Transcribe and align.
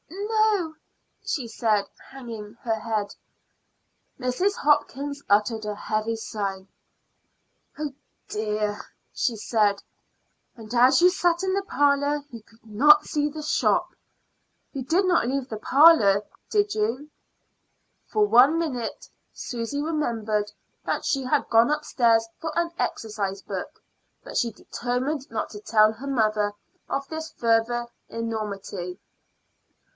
"No" 0.09 0.73
she 1.23 1.47
said, 1.47 1.87
hanging 2.09 2.55
her 2.63 2.73
head. 2.75 3.13
Mrs. 4.19 4.55
Hopkins 4.55 5.21
uttered 5.29 5.63
a 5.63 5.75
heavy 5.75 6.15
sigh. 6.15 6.65
"Oh, 7.77 7.93
dear!" 8.27 8.81
she 9.13 9.35
said. 9.37 9.81
"And 10.57 10.73
as 10.73 11.01
you 11.01 11.09
sat 11.11 11.43
in 11.43 11.53
the 11.53 11.61
parlor 11.63 12.23
you 12.31 12.41
could 12.41 12.59
see 13.07 13.29
the 13.29 13.43
shop. 13.43 13.93
You 14.73 14.83
did 14.83 15.05
not 15.05 15.27
leave 15.27 15.47
the 15.49 15.57
parlor, 15.59 16.23
did 16.49 16.73
you?" 16.73 17.09
For 18.07 18.25
one 18.25 18.57
minute 18.57 19.07
Susy 19.33 19.81
remembered 19.83 20.51
that 20.83 21.05
she 21.05 21.23
had 21.25 21.47
gone 21.49 21.69
upstairs 21.69 22.27
for 22.39 22.51
an 22.57 22.71
exercise 22.79 23.41
book, 23.43 23.81
but 24.23 24.35
she 24.35 24.51
determined 24.51 25.29
not 25.29 25.49
to 25.51 25.59
tell 25.61 25.93
her 25.93 26.07
mother 26.07 26.53
of 26.89 27.07
this 27.07 27.31
further 27.31 27.85
enormity. 28.09 28.99